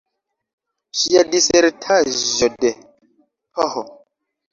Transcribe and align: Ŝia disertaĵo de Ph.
Ŝia 1.01 1.21
disertaĵo 1.35 2.49
de 2.65 2.73
Ph. 3.59 3.85